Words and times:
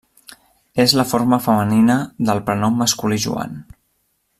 És 0.83 0.95
la 0.99 1.05
forma 1.11 1.39
femenina 1.49 2.01
del 2.31 2.43
prenom 2.49 2.83
masculí 2.85 3.23
Joan. 3.29 3.59